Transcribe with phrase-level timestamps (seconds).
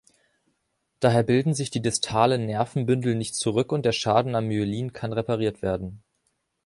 [0.99, 5.61] Daher bilden sich die distalen Nervenbündel nicht zurück und der Schaden am Myelin kann repariert
[5.61, 6.01] werden.